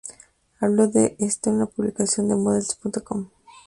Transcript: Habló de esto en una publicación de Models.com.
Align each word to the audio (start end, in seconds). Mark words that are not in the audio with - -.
Habló 0.59 0.87
de 0.87 1.15
esto 1.19 1.51
en 1.51 1.57
una 1.57 1.67
publicación 1.67 2.27
de 2.27 2.35
Models.com. 2.35 3.29